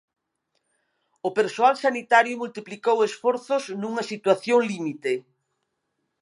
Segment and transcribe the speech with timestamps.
[1.27, 5.11] O persoal sanitario multiplicou esforzos nunha situación límite.